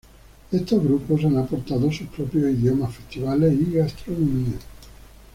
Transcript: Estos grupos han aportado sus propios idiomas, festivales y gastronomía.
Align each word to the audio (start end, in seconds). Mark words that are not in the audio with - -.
Estos 0.51 0.83
grupos 0.83 1.23
han 1.25 1.37
aportado 1.37 1.91
sus 1.91 2.07
propios 2.07 2.45
idiomas, 2.45 2.95
festivales 2.95 3.53
y 3.53 3.73
gastronomía. 3.75 4.57